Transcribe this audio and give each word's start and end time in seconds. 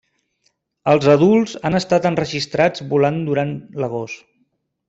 Els 0.93 1.05
adults 1.15 1.53
han 1.69 1.79
estat 1.81 2.09
enregistrats 2.13 2.87
volant 2.95 3.23
durant 3.31 3.57
l'agost. 3.85 4.29